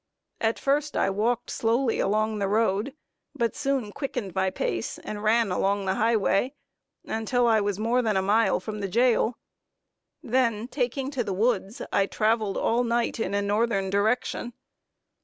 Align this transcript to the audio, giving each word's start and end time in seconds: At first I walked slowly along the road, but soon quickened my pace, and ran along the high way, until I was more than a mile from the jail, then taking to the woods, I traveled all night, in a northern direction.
At 0.39 0.57
first 0.57 0.97
I 0.97 1.11
walked 1.11 1.51
slowly 1.51 1.99
along 1.99 2.39
the 2.39 2.47
road, 2.47 2.95
but 3.35 3.55
soon 3.55 3.91
quickened 3.91 4.33
my 4.33 4.49
pace, 4.49 4.97
and 4.97 5.21
ran 5.21 5.51
along 5.51 5.85
the 5.85 5.93
high 5.93 6.15
way, 6.17 6.55
until 7.05 7.45
I 7.45 7.61
was 7.61 7.77
more 7.77 8.01
than 8.01 8.17
a 8.17 8.21
mile 8.23 8.59
from 8.59 8.79
the 8.79 8.87
jail, 8.87 9.37
then 10.23 10.67
taking 10.67 11.11
to 11.11 11.23
the 11.23 11.33
woods, 11.33 11.83
I 11.93 12.07
traveled 12.07 12.57
all 12.57 12.83
night, 12.83 13.19
in 13.19 13.35
a 13.35 13.43
northern 13.43 13.91
direction. 13.91 14.53